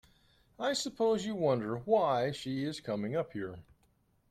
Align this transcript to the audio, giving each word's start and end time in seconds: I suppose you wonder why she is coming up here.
I 0.59 0.73
suppose 0.73 1.27
you 1.27 1.35
wonder 1.35 1.77
why 1.77 2.31
she 2.31 2.63
is 2.63 2.79
coming 2.79 3.15
up 3.15 3.33
here. 3.33 3.59